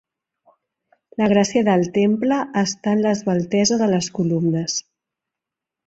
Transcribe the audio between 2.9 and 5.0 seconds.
en l'esveltesa de les columnes.